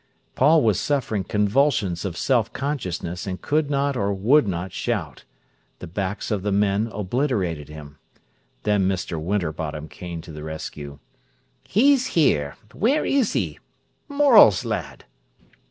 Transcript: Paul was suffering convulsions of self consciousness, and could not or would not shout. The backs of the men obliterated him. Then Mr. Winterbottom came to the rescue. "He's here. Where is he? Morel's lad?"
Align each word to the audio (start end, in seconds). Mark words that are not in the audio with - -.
Paul 0.33 0.63
was 0.63 0.79
suffering 0.79 1.23
convulsions 1.25 2.05
of 2.05 2.17
self 2.17 2.51
consciousness, 2.53 3.27
and 3.27 3.39
could 3.39 3.69
not 3.69 3.95
or 3.95 4.11
would 4.11 4.47
not 4.47 4.71
shout. 4.73 5.25
The 5.77 5.85
backs 5.85 6.31
of 6.31 6.41
the 6.41 6.51
men 6.51 6.87
obliterated 6.91 7.69
him. 7.69 7.99
Then 8.63 8.87
Mr. 8.87 9.21
Winterbottom 9.21 9.89
came 9.89 10.19
to 10.21 10.31
the 10.31 10.43
rescue. 10.43 10.97
"He's 11.65 12.07
here. 12.17 12.55
Where 12.73 13.05
is 13.05 13.33
he? 13.33 13.59
Morel's 14.07 14.65
lad?" 14.65 15.05